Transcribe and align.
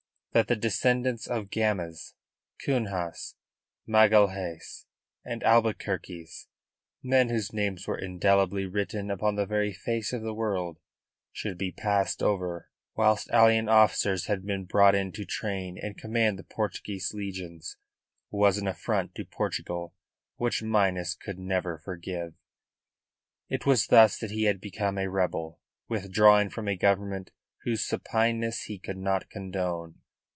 That 0.33 0.47
the 0.47 0.55
descendants 0.55 1.27
of 1.27 1.49
Gamas, 1.49 2.13
Cunhas, 2.65 3.35
Magalhaes 3.85 4.85
and 5.25 5.41
Albuquerques 5.43 6.47
men 7.03 7.27
whose 7.27 7.51
names 7.51 7.85
were 7.85 7.97
indelibly 7.97 8.65
written 8.65 9.11
upon 9.11 9.35
the 9.35 9.45
very 9.45 9.73
face 9.73 10.13
of 10.13 10.21
the 10.21 10.33
world 10.33 10.79
should 11.33 11.57
be 11.57 11.73
passed 11.73 12.23
over, 12.23 12.69
whilst 12.95 13.29
alien 13.33 13.67
officers 13.67 14.29
lead 14.29 14.45
been 14.45 14.63
brought 14.63 14.95
in 14.95 15.11
to 15.11 15.25
train 15.25 15.77
and 15.77 15.97
command 15.97 16.39
the 16.39 16.45
Portuguese 16.45 17.13
legions, 17.13 17.75
was 18.29 18.57
an 18.57 18.67
affront 18.67 19.13
to 19.15 19.25
Portugal 19.25 19.93
which 20.37 20.63
Minas 20.63 21.13
could 21.13 21.39
never 21.39 21.77
forgive. 21.77 22.35
It 23.49 23.65
was 23.65 23.87
thus 23.87 24.17
that 24.19 24.31
he 24.31 24.43
had 24.43 24.61
become 24.61 24.97
a 24.97 25.09
rebel, 25.09 25.59
withdrawing 25.89 26.49
from 26.49 26.69
a 26.69 26.77
government 26.77 27.31
whose 27.63 27.83
supineness 27.83 28.61
he 28.67 28.79
could 28.79 28.95
not 28.97 29.29
condone. 29.29 29.95